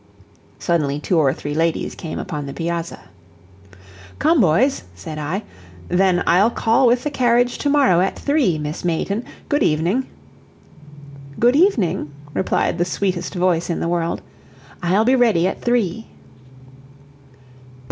[0.57, 3.01] Suddenly two or three ladies came upon the piazza.
[4.17, 5.43] "Come, boys," said I.
[5.89, 9.23] "Then I'll call with the carriage tomorrow at three, Miss Mayton.
[9.47, 10.07] Good evening."
[11.39, 14.23] "Good evening," replied the sweetest voice in the world;
[14.81, 16.07] "I'll be ready at three."